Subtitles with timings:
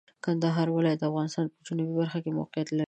[0.23, 2.79] کندهار ولایت د افغانستان په جنوبي برخه کې موقعیت لري.